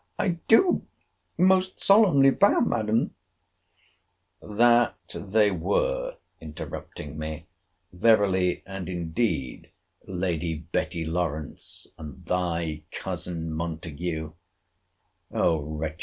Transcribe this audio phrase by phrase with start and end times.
[0.17, 0.87] —I do
[1.37, 3.13] must solemnly vow, Madam——
[4.41, 7.45] That they were, interrupting me,
[7.93, 9.69] verily and indeed
[10.07, 14.33] Lady Betty Lawrance and thy cousin Montague!—O
[15.61, 15.99] wretch!